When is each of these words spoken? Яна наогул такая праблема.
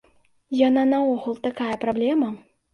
Яна 0.67 0.85
наогул 0.95 1.39
такая 1.47 1.71
праблема. 1.87 2.35